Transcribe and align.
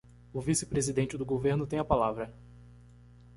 O 0.33 0.41
vice-presidente 0.41 1.15
do 1.15 1.23
governo 1.23 1.67
tem 1.67 1.77
a 1.77 1.85
palavra. 1.85 2.33